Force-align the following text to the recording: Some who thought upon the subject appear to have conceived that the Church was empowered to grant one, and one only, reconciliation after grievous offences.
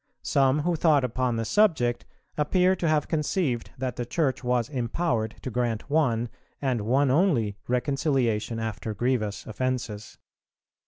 Some 0.23 0.61
who 0.61 0.75
thought 0.75 1.03
upon 1.03 1.35
the 1.35 1.45
subject 1.45 2.05
appear 2.35 2.75
to 2.75 2.87
have 2.87 3.07
conceived 3.07 3.69
that 3.77 3.97
the 3.97 4.03
Church 4.07 4.43
was 4.43 4.67
empowered 4.67 5.35
to 5.43 5.51
grant 5.51 5.91
one, 5.91 6.29
and 6.59 6.81
one 6.81 7.11
only, 7.11 7.55
reconciliation 7.67 8.57
after 8.59 8.95
grievous 8.95 9.45
offences. 9.45 10.17